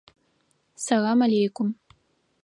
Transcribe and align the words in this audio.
Сэлам 0.83 1.19
аллейкум! 1.25 1.69